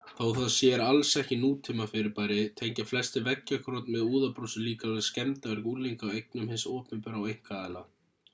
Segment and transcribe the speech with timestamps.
[0.17, 6.11] þó það sér alls ekki nútímafyrirbæri tengja flestir veggjakrot með úðabrúsum líklega við skemmdarverk unglinga
[6.11, 7.89] á eignum hins opinbera og einkaaðila